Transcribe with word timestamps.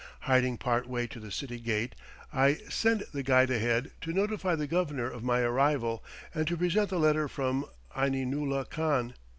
Hiding 0.21 0.57
part 0.57 0.87
way 0.87 1.05
to 1.05 1.19
the 1.19 1.29
city 1.29 1.59
gate, 1.59 1.93
I 2.33 2.55
send 2.69 3.03
the 3.13 3.21
guide 3.21 3.51
ahead 3.51 3.91
to 4.01 4.11
notify 4.11 4.55
the 4.55 4.65
governor 4.65 5.07
of 5.07 5.23
my 5.23 5.41
arrival, 5.41 6.03
and 6.33 6.47
to 6.47 6.57
present 6.57 6.89
the 6.89 6.97
letter 6.97 7.27
from 7.27 7.67
Aininulah 7.95 8.67
Khan. 8.67 9.13